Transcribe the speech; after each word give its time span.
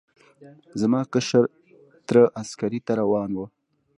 زما 0.81 1.01
کشر 1.13 1.45
تره 2.07 2.23
عسکرۍ 2.41 2.79
ته 2.85 2.91
روان 2.99 3.29
و. 3.35 3.39